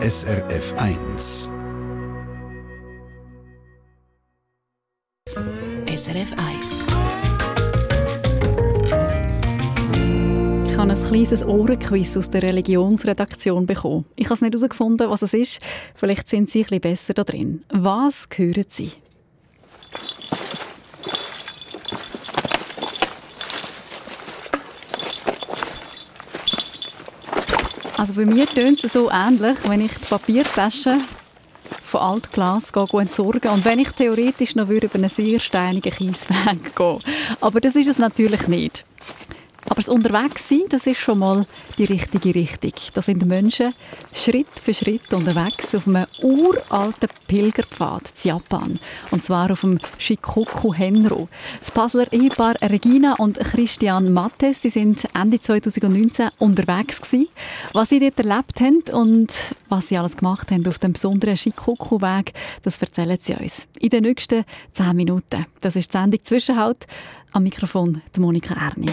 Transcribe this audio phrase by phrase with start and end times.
[0.00, 1.52] SRF 1.
[5.86, 6.84] SRF 1.
[10.66, 14.04] Ich habe ein kleines Ohrenquiz aus der Religionsredaktion bekommen.
[14.14, 15.60] Ich habe es nicht herausgefunden, was es ist.
[15.96, 17.64] Vielleicht sind Sie ein bisschen besser da drin.
[17.70, 18.92] Was hören Sie?
[27.98, 30.98] Also bei mir tönt es so ähnlich, wenn ich die Papiertasche
[31.84, 36.98] von Altglas gehe, entsorgen und wenn ich theoretisch noch über einen sehr steinigen Kiesweg gehe.
[37.40, 38.84] Aber das ist es natürlich nicht.
[39.68, 41.46] Aber das Unterwegssein, das ist schon mal
[41.76, 42.72] die richtige Richtung.
[42.94, 43.74] Da sind Menschen
[44.14, 48.80] Schritt für Schritt unterwegs auf einem uralten Pilgerpfad in Japan.
[49.10, 51.28] Und zwar auf dem Shikoku Henro.
[51.60, 57.28] Das Basler Ehepaar Regina und Christian Mattes, sie sind Ende 2019 unterwegs gewesen.
[57.72, 59.32] Was sie dort erlebt haben und
[59.68, 62.32] was sie alles gemacht haben auf dem besonderen Shikoku-Weg,
[62.62, 65.46] das erzählen sie uns in den nächsten 10 Minuten.
[65.60, 66.86] Das ist die Sendung Zwischenhalt.
[67.32, 68.86] Am Mikrofon die Monika Erni.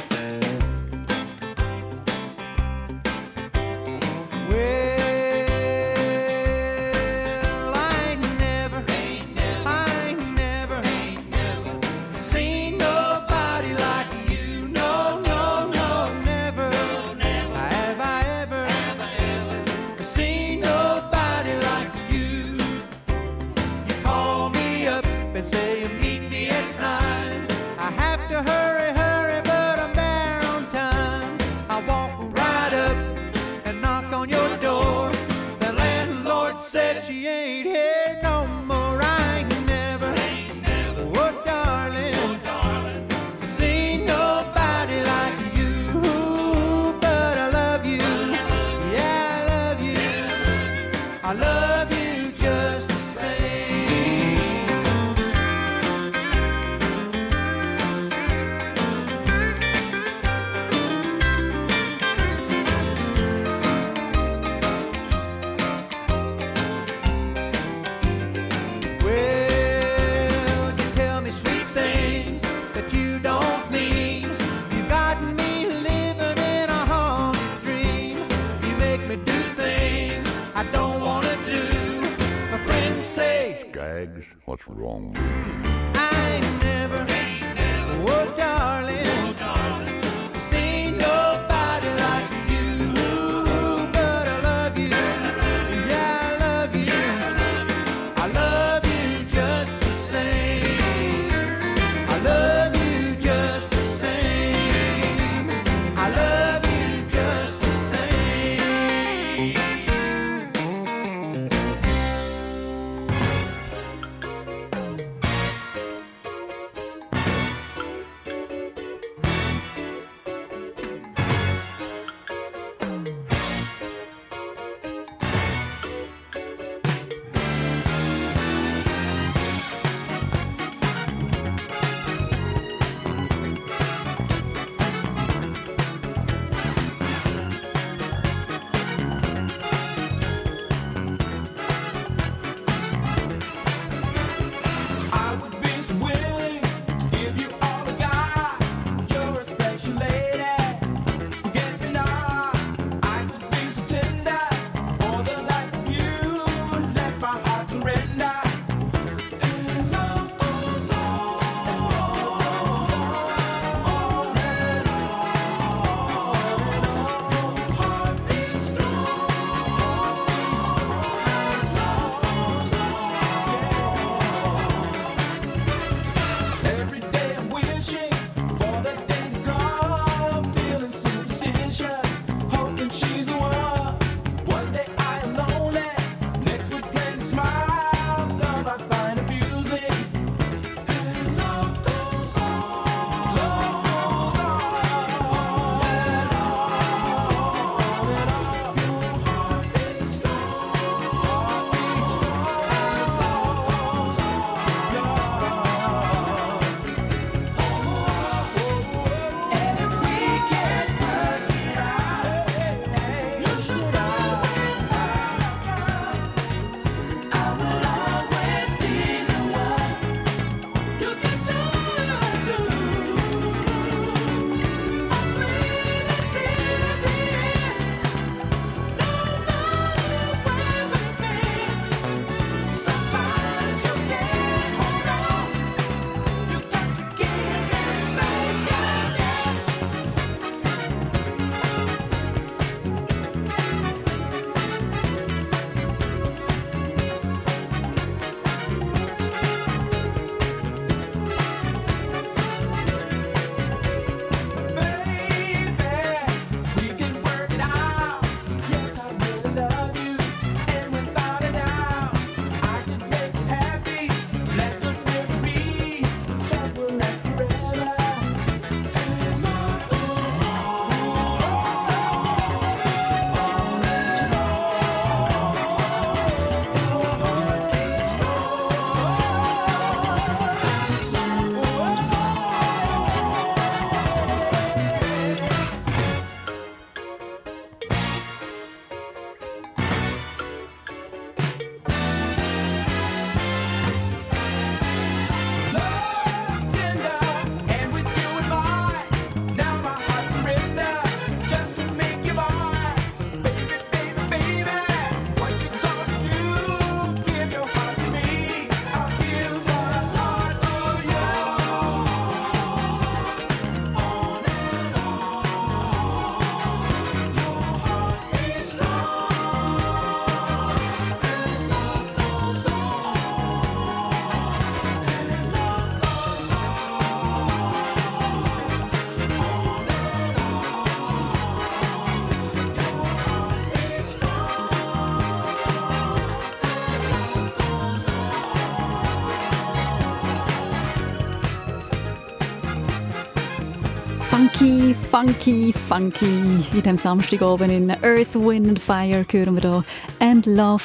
[345.15, 346.65] Funky, funky.
[346.73, 349.83] In dem Samstag oben in Earth, Wind and Fire hören wir hier
[350.19, 350.83] «And Love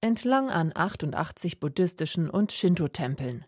[0.01, 3.45] entlang an 88 buddhistischen und Shinto-Tempeln.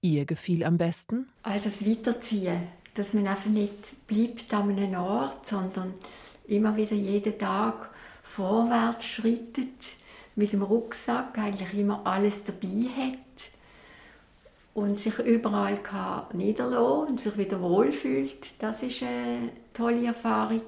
[0.00, 1.28] Ihr gefiel am besten?
[1.42, 5.94] Also das Weiterziehen dass man einfach nicht bleibt an einem Ort, sondern
[6.48, 7.90] immer wieder jeden Tag
[8.24, 9.94] vorwärts schrittet,
[10.34, 13.27] mit dem Rucksack eigentlich immer alles dabei hat
[14.74, 18.62] und sich überall kann niederlassen und sich wieder wohlfühlt.
[18.62, 20.62] Das ist eine tolle Erfahrung.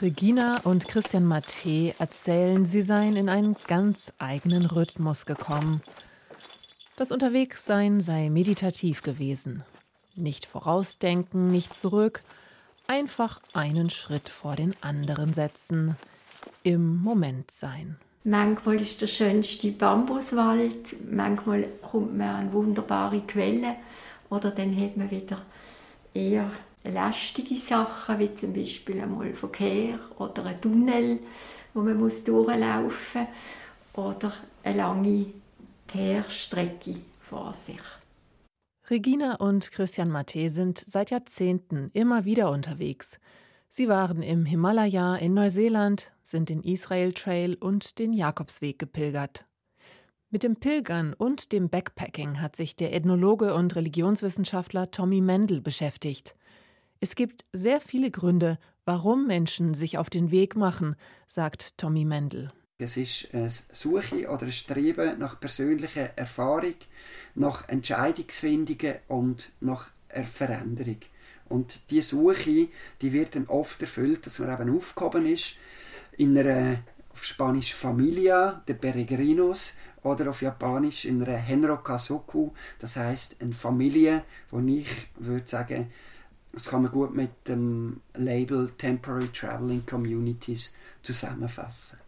[0.00, 5.82] Regina und Christian Matte erzählen, sie seien in einen ganz eigenen Rhythmus gekommen.
[6.96, 9.62] Das Unterwegssein sei meditativ gewesen.
[10.16, 12.22] Nicht vorausdenken, nicht zurück,
[12.86, 15.96] einfach einen Schritt vor den anderen setzen,
[16.62, 17.96] im Moment sein.
[18.26, 23.76] Manchmal ist der schönste Bambuswald, manchmal kommt man an wunderbare Quellen
[24.30, 25.42] oder dann hat man wieder
[26.14, 26.50] eher
[26.84, 31.18] lästige Sachen, wie zum Beispiel einmal Verkehr oder ein Tunnel,
[31.74, 33.26] wo man muss durchlaufen
[33.94, 35.26] muss oder eine lange
[35.88, 37.80] Teerstrecke vor sich.
[38.88, 43.18] Regina und Christian Matte sind seit Jahrzehnten immer wieder unterwegs.
[43.76, 49.46] Sie waren im Himalaya in Neuseeland, sind den Israel Trail und den Jakobsweg gepilgert.
[50.30, 56.36] Mit dem Pilgern und dem Backpacking hat sich der Ethnologe und Religionswissenschaftler Tommy Mendel beschäftigt.
[57.00, 60.94] Es gibt sehr viele Gründe, warum Menschen sich auf den Weg machen,
[61.26, 62.52] sagt Tommy Mendel.
[62.78, 66.76] Es ist eine Suche oder ein Streben nach persönlicher Erfahrung,
[67.34, 70.98] nach Entscheidungsfindungen und nach Veränderung.
[71.48, 72.68] Und die Suche,
[73.02, 75.54] die wird dann oft erfüllt, dass man eben aufgehoben ist
[76.16, 76.78] in einer
[77.14, 83.52] auf Spanisch Familia de Peregrinos oder auf Japanisch in einer Henro Kasoku, das heißt eine
[83.52, 84.86] Familie, wo ich
[85.16, 85.92] würde sagen,
[86.52, 91.98] das kann man gut mit dem Label Temporary Traveling Communities zusammenfassen.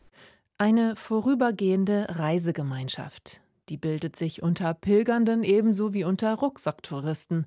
[0.58, 3.40] Eine vorübergehende Reisegemeinschaft.
[3.68, 7.46] Die bildet sich unter Pilgernden ebenso wie unter Rucksacktouristen.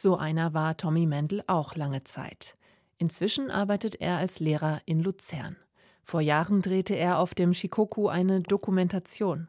[0.00, 2.56] So einer war Tommy Mendel auch lange Zeit.
[2.98, 5.56] Inzwischen arbeitet er als Lehrer in Luzern.
[6.04, 9.48] Vor Jahren drehte er auf dem Shikoku eine Dokumentation.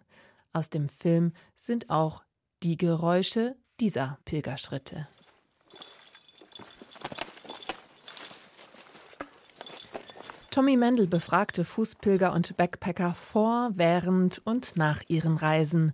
[0.51, 2.23] Aus dem Film sind auch
[2.63, 5.07] die Geräusche dieser Pilgerschritte.
[10.49, 15.93] Tommy Mendel befragte Fußpilger und Backpacker vor, während und nach ihren Reisen.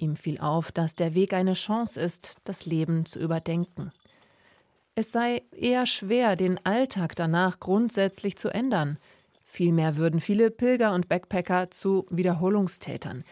[0.00, 3.92] Ihm fiel auf, dass der Weg eine Chance ist, das Leben zu überdenken.
[4.94, 8.98] Es sei eher schwer, den Alltag danach grundsätzlich zu ändern.
[9.44, 13.24] Vielmehr würden viele Pilger und Backpacker zu Wiederholungstätern.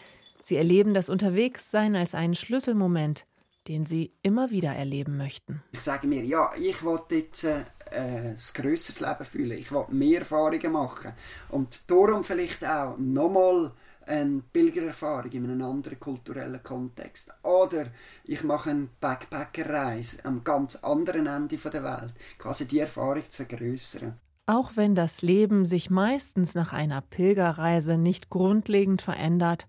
[0.42, 3.24] Sie erleben das Unterwegssein als einen Schlüsselmoment,
[3.68, 5.62] den sie immer wieder erleben möchten.
[5.72, 10.20] Ich sage mir, ja, ich wollte jetzt äh, ein grösseres Leben fühlen, ich wollte mehr
[10.20, 11.12] Erfahrungen machen
[11.50, 13.72] und darum vielleicht auch nochmal
[14.06, 17.30] eine Pilgererfahrung in einem anderen kulturellen Kontext.
[17.42, 17.88] Oder
[18.24, 24.14] ich mache eine Backpackerreise am ganz anderen Ende der Welt, quasi die Erfahrung zu vergrößern.
[24.46, 29.66] Auch wenn das Leben sich meistens nach einer Pilgerreise nicht grundlegend verändert,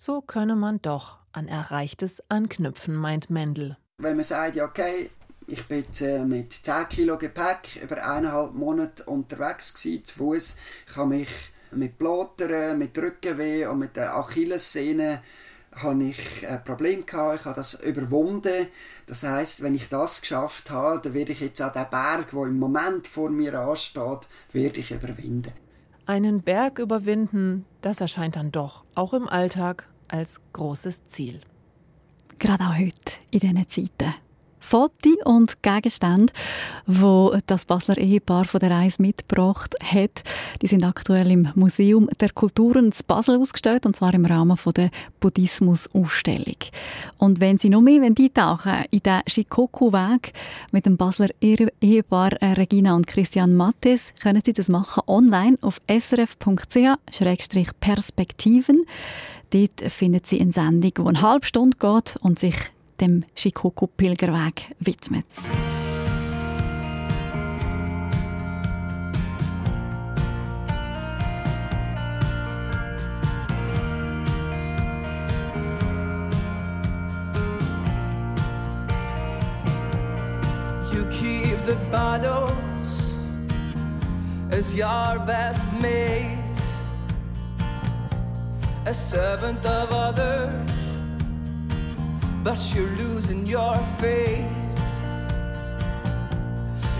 [0.00, 3.76] so könne man doch an Erreichtes anknüpfen, meint Mendel.
[3.98, 5.10] Wenn man sagt, okay,
[5.46, 10.56] ich bin äh, mit 10 Kilo Gepäck über eineinhalb Monate unterwegs gewesen, zu Fuß.
[10.88, 11.28] Ich habe mich
[11.72, 15.22] Mit Blotern, mit Rückenweh und mit der Achillessehne
[15.72, 17.40] habe ich ein Problem gehabt.
[17.40, 18.68] Ich habe das überwunden.
[19.06, 22.42] Das heißt, wenn ich das geschafft habe, dann werde ich jetzt auch den Berg, der
[22.44, 25.52] im Moment vor mir ansteht, werde ich überwinden.
[26.10, 31.40] Einen Berg überwinden, das erscheint dann doch auch im Alltag als großes Ziel.
[32.40, 34.14] Gerade auch heute in diesen Zeiten.
[34.60, 34.90] Fotos
[35.24, 36.32] und Gegenstände,
[36.86, 40.22] wo das Basler Ehepaar von der Reise mitgebracht hat,
[40.62, 44.72] die sind aktuell im Museum der Kulturen in Basel ausgestellt und zwar im Rahmen von
[44.74, 44.90] der
[45.20, 46.56] Buddhismus-Ausstellung.
[47.18, 50.32] Und wenn Sie noch mehr eintauchen in den Shikoku-Weg
[50.72, 55.80] mit dem Basler Ehepaar äh, Regina und Christian Mattes, können Sie das machen online auf
[55.88, 58.84] srf.ch-perspektiven.
[59.50, 62.54] Dort finden Sie eine Sendung, die eine halbe Stunde geht und sich
[63.00, 65.48] dem Shikoku-Pilgerweg widmet.
[80.92, 83.16] You keep the battles
[84.50, 86.38] as your best mate,
[88.84, 90.89] a servant of others
[92.42, 94.46] but you're losing your faith.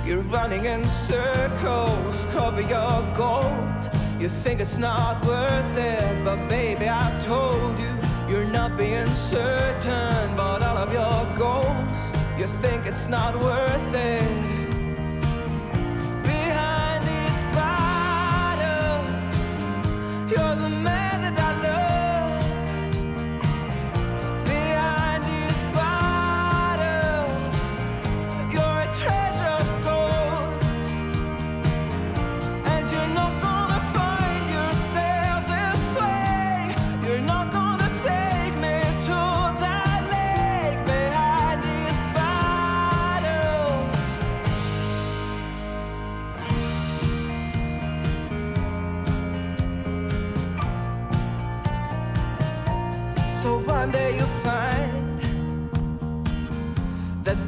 [0.05, 3.91] You're running in circles, cover your gold.
[4.19, 7.97] You think it's not worth it, but baby, I told you,
[8.29, 12.13] you're not being certain about all of your goals.
[12.39, 14.50] You think it's not worth it.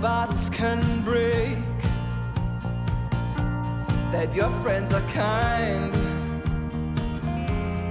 [0.03, 1.57] Bottles can break.
[4.11, 5.93] That your friends are kind,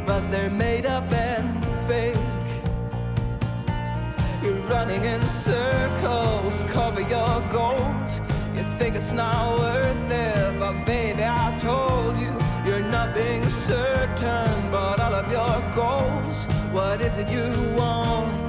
[0.05, 2.17] but they're made up and fake.
[4.43, 8.19] You're running in circles, cover your goals.
[8.55, 12.33] You think it's not worth it, but baby, I told you,
[12.65, 16.60] you're not being certain about all of your goals.
[16.71, 18.40] What is it you want?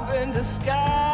[0.00, 1.09] Up in the sky.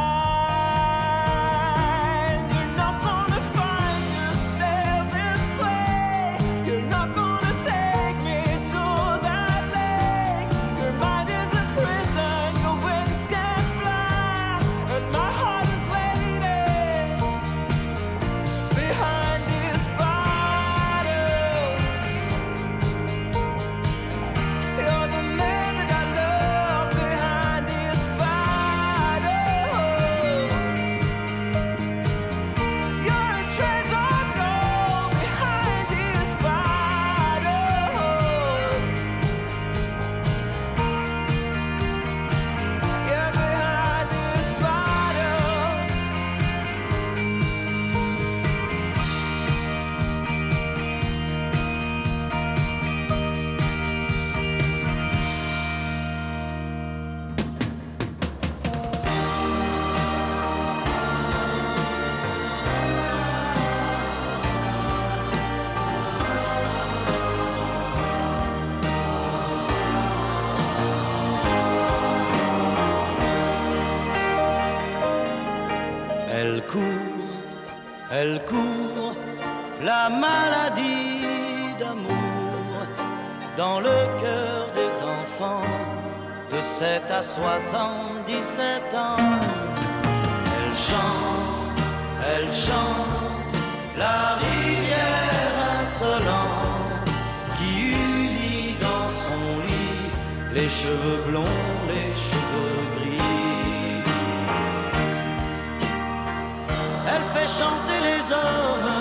[83.56, 85.62] Dans le cœur des enfants
[86.50, 89.16] de 7 à 77 ans.
[90.56, 91.80] Elle chante,
[92.34, 93.56] elle chante
[93.96, 97.08] la rivière insolente
[97.58, 100.10] qui unit dans son lit
[100.52, 104.02] les cheveux blonds, les cheveux gris.
[107.08, 108.96] Elle fait chanter les hommes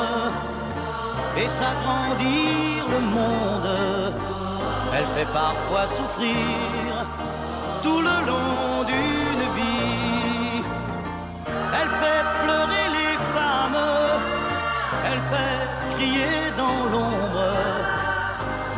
[1.37, 3.54] et s'agrandir le monde.
[5.05, 6.35] Elle fait parfois souffrir
[7.83, 10.63] tout le long d'une vie.
[11.47, 13.83] Elle fait pleurer les femmes,
[15.05, 17.49] elle fait crier dans l'ombre.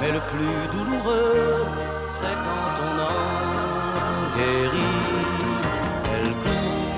[0.01, 1.65] Mais le plus douloureux,
[2.09, 4.99] c'est quand on en guérit.
[6.13, 6.91] Elle court,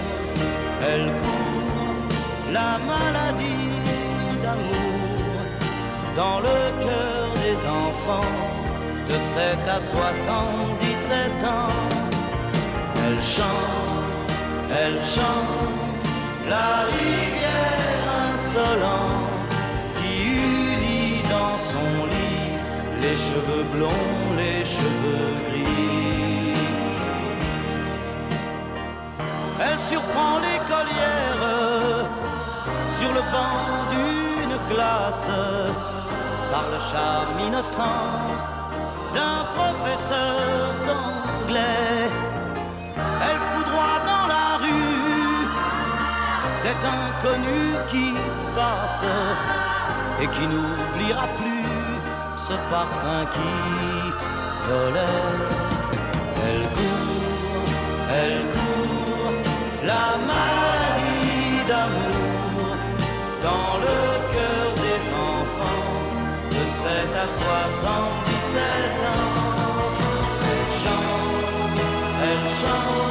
[0.92, 3.78] elle court, la maladie
[4.42, 5.00] d'amour
[6.16, 8.49] dans le cœur des enfants
[9.10, 11.74] de 7 à 77 ans.
[13.06, 14.32] Elle chante,
[14.82, 16.06] elle chante
[16.48, 19.56] la rivière insolente
[19.98, 20.14] qui
[20.48, 22.54] unit dans son lit
[23.02, 26.54] les cheveux blonds, les cheveux gris.
[29.66, 32.06] Elle surprend l'écolière
[33.00, 33.58] sur le banc
[33.94, 35.32] d'une classe
[36.52, 38.59] par le charme innocent
[39.14, 42.10] d'un professeur d'anglais.
[43.26, 45.48] Elle foudroie dans la rue
[46.64, 48.14] cet inconnu qui
[48.56, 49.06] passe
[50.22, 51.70] et qui n'oubliera plus
[52.48, 53.54] ce parfum qui
[54.68, 55.28] volait.
[56.46, 57.70] Elle court,
[58.22, 59.34] elle court,
[59.84, 62.76] la maladie d'amour
[63.44, 64.00] dans le
[64.34, 65.90] cœur des enfants
[66.52, 68.62] de 7 à 77
[69.06, 69.30] ans.
[70.50, 71.80] Elle chante,
[72.24, 73.09] elle chante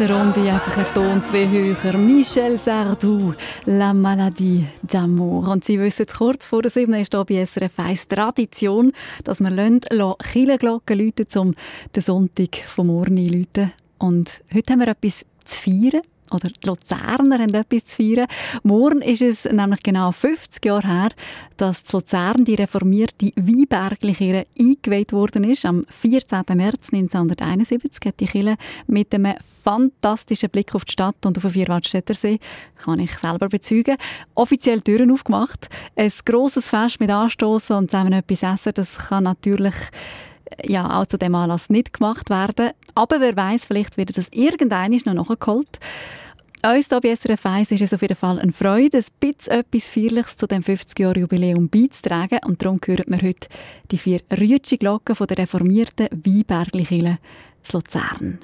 [0.00, 1.98] eine Runde, einfach ein Ton zwei höher.
[1.98, 3.34] Michel Sardou,
[3.66, 5.50] La Maladie d'amour.
[5.50, 6.94] Und Sie wissen, kurz vor der 7.
[6.94, 8.92] ist hier bei SRF 1 Tradition,
[9.24, 11.54] dass wir Kirchenglocken läuten, um
[11.94, 13.72] den Sonntag vom Morgen einläuten.
[13.98, 16.02] Und heute haben wir etwas zu feiern.
[16.30, 18.26] Oder die Luzerner haben etwas zu feiern.
[18.62, 21.08] Morgen ist es nämlich genau 50 Jahre her,
[21.56, 25.64] dass in Luzern die reformierte Weinbergli-Kirche eingeweiht worden ist.
[25.66, 26.44] Am 14.
[26.54, 31.52] März 1971 hat die Kirche mit einem fantastischen Blick auf die Stadt und auf den
[31.52, 32.38] Vierwaldstätter See,
[32.82, 33.96] kann ich selber bezeugen,
[34.34, 35.68] offiziell Türen aufgemacht.
[35.96, 39.74] Ein grosses Fest mit Anstoßen und zusammen etwas essen, das kann natürlich
[40.64, 42.70] ja, auch zu dem Anlass nicht gemacht werden.
[42.94, 45.78] Aber wer weiß, vielleicht wird das irgendein noch nachgeholt.
[46.62, 49.88] Uns hier bei SRF 1 ist es auf jeden Fall eine Freude, ein bisschen etwas
[49.88, 52.40] Feierliches zu dem 50-Jahr-Jubiläum beizutragen.
[52.44, 53.48] Und darum hören wir heute
[53.90, 57.18] die vier Rütschi-Glocken der reformierten Weinbergli-Kirche
[57.72, 58.40] Luzern.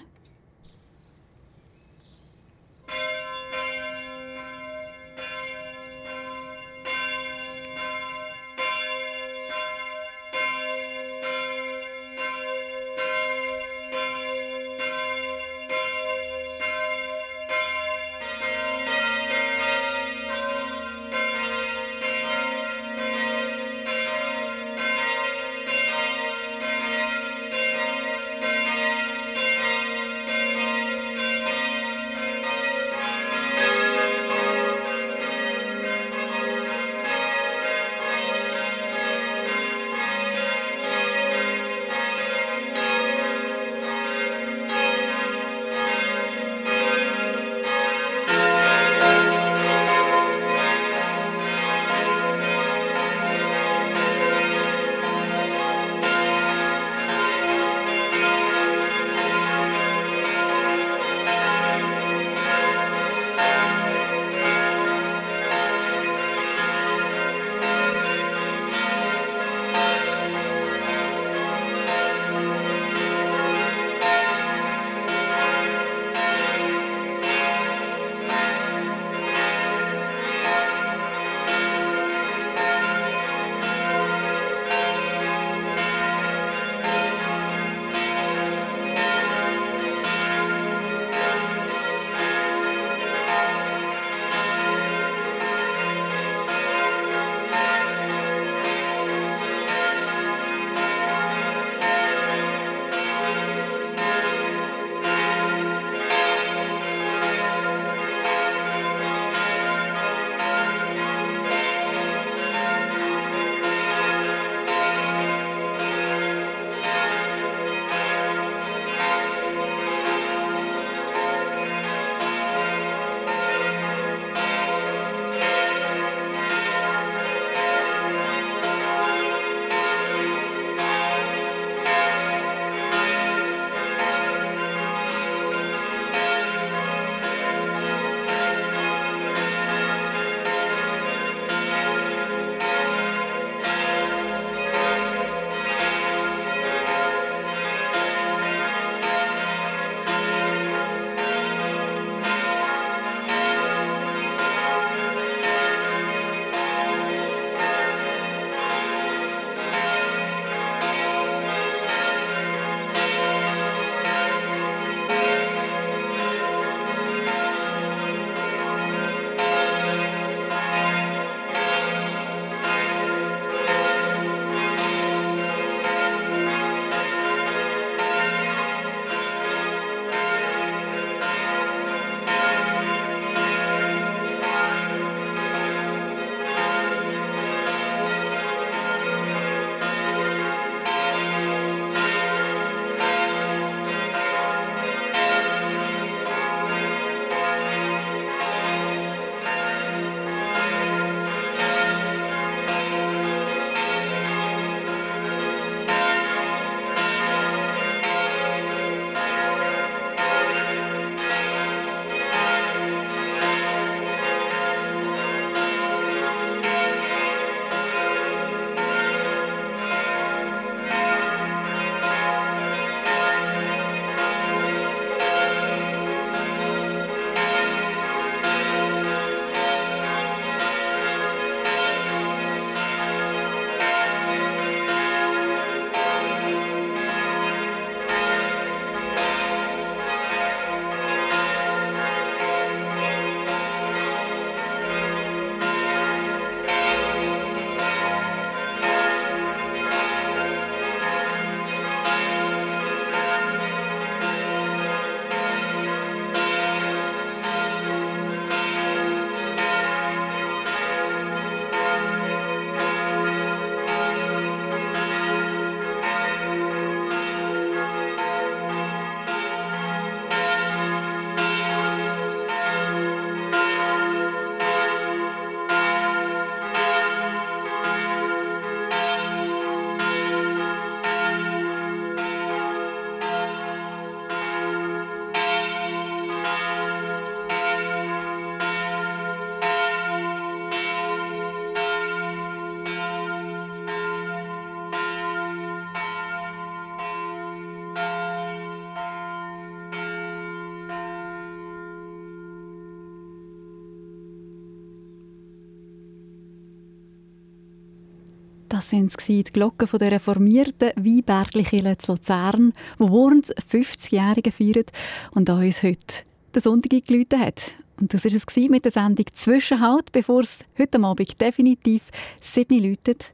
[308.76, 314.92] Das sind die Glocken von der reformierten Weinbergli-Kirche zu Luzern, die Wurns 50-Jährige feiert
[315.30, 317.62] und uns heute den Sonntag eingeläutet hat.
[317.98, 320.12] Und das war es mit der Sendung «Zwischenhalt».
[320.12, 322.10] Bevor es heute Abend definitiv
[322.42, 323.32] sieben läutet,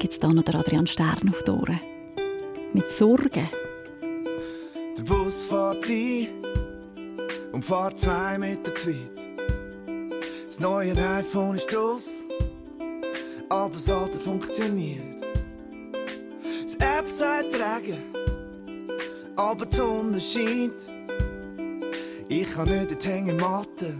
[0.00, 1.80] gibt es da noch Adrian Stern auf die Ohren.
[2.72, 3.48] Mit Sorgen.
[4.98, 6.28] Der Bus fährt ein
[7.52, 10.16] und fährt zwei Meter zu weit.
[10.46, 12.25] Das neue iPhone ist aus,
[13.48, 15.02] aber das alte funktioniert.
[16.62, 18.02] Das App sagt Regen,
[19.36, 20.86] aber die Sonne scheint.
[22.28, 23.94] Ich kann nicht in die Hängematte,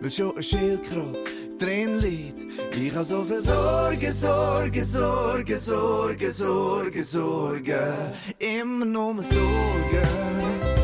[0.00, 1.18] weil schon ein Schildkröte
[1.58, 2.46] drin liegt.
[2.74, 7.94] Ich habe so viel Sorge, Sorge, Sorge, Sorge, Sorge, Sorge.
[8.38, 10.79] Immer nur Sorge.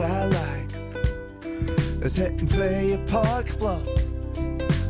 [0.00, 0.08] 10
[2.00, 4.08] Es hat einen freien Parkplatz,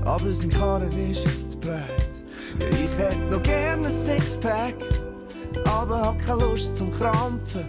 [0.04, 2.10] aber sein Karren ist zu breit.
[2.60, 4.74] Ja, ich hätte noch gerne ein Sixpack,
[5.64, 7.66] aber hab keine Lust zum Krampfen.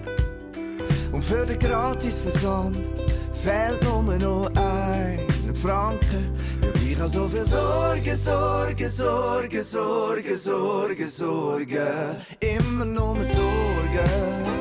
[1.12, 2.92] Und für den Gratisversand
[3.34, 6.36] fehlt nur noch ein Franken.
[6.62, 14.61] Ja, ich habe so viel Sorge, Sorge, Sorge, Sorge, Sorge, Sorge, Immer nur Sorge.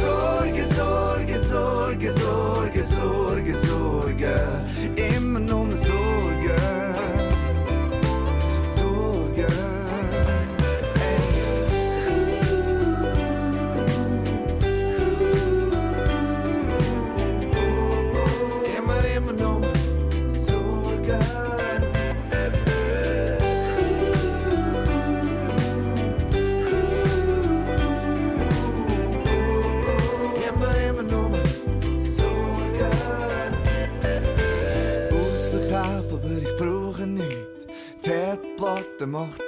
[0.00, 4.32] Sorge, Sorge, Sorge, Sorge, Sorge, Sorge.
[5.16, 6.19] Immer nur Sorge.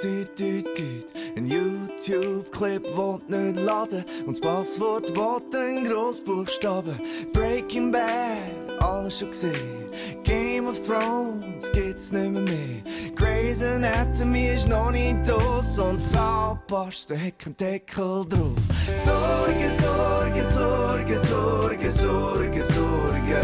[0.01, 1.05] Düt, düt, düt.
[1.37, 4.03] Ein YouTube-Clip wollt nicht laden.
[4.25, 6.95] Und das Passwort wollt ein Grossbuchstaben.
[7.31, 9.89] Breaking Bad, alles schon gesehen.
[10.23, 12.81] Game of Thrones gibt's nicht mehr mehr.
[13.15, 15.77] Grey's Anatomy ist noch nicht aus.
[15.77, 18.51] Und Zahnpasta hat keinen Deckel drauf.
[18.91, 23.41] Sorge, Sorge, Sorge, Sorge, Sorge, Sorge.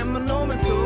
[0.00, 0.85] Immer nur Sorge.